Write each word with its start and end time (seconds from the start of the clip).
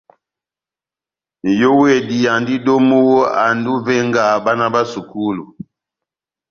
Nʼyówedi 1.45 2.17
andi 2.33 2.55
domu, 2.65 3.01
andi 3.45 3.67
ó 3.75 3.77
ivenga 3.81 4.23
bána 4.43 4.65
bá 4.73 4.81
sukulu. 4.91 5.43